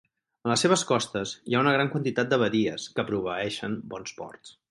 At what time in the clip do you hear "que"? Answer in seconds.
2.95-3.07